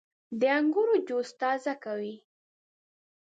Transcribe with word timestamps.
•د 0.39 0.41
انګورو 0.57 0.95
جوس 1.07 1.29
تازه 1.41 1.73
کوي. 1.83 2.15